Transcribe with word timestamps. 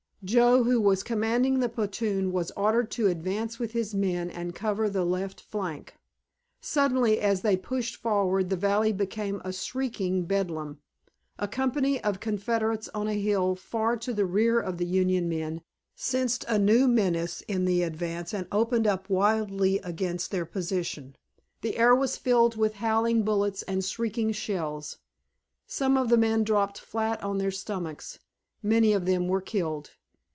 Joe, 0.23 0.63
who 0.65 0.79
was 0.79 1.01
commanding 1.01 1.59
the 1.61 1.67
platoon, 1.67 2.31
was 2.31 2.51
ordered 2.51 2.91
to 2.91 3.07
advance 3.07 3.57
with 3.57 3.71
his 3.71 3.95
men 3.95 4.29
and 4.29 4.53
cover 4.53 4.87
the 4.87 5.03
left 5.03 5.41
flank. 5.41 5.95
Suddenly 6.61 7.19
as 7.19 7.41
they 7.41 7.57
pushed 7.57 7.95
forward 7.95 8.51
the 8.51 8.55
valley 8.55 8.93
became 8.93 9.41
a 9.43 9.51
shrieking 9.51 10.25
Bedlam. 10.25 10.77
A 11.39 11.47
company 11.47 11.99
of 12.03 12.19
Confederates 12.19 12.87
on 12.93 13.07
a 13.07 13.19
hill 13.19 13.55
far 13.55 13.97
to 13.97 14.13
the 14.13 14.27
rear 14.27 14.59
of 14.59 14.77
the 14.77 14.85
Union 14.85 15.27
men 15.27 15.63
sensed 15.95 16.45
a 16.47 16.59
new 16.59 16.87
menace 16.87 17.41
in 17.47 17.65
the 17.65 17.81
advance 17.81 18.31
and 18.31 18.45
opened 18.51 18.85
up 18.85 19.09
wildly 19.09 19.79
against 19.79 20.29
their 20.29 20.45
position. 20.45 21.15
The 21.61 21.77
air 21.77 21.95
was 21.95 22.15
filled 22.15 22.55
with 22.55 22.75
howling 22.75 23.23
bullets 23.23 23.63
and 23.63 23.83
shrieking 23.83 24.33
shells. 24.33 24.99
Some 25.65 25.97
of 25.97 26.09
the 26.09 26.17
men 26.17 26.43
dropped 26.43 26.79
flat 26.79 27.23
on 27.23 27.39
their 27.39 27.49
stomachs, 27.49 28.19
many 28.61 28.93
of 28.93 29.07
them 29.07 29.27
were 29.27 29.41
killed. 29.41 29.89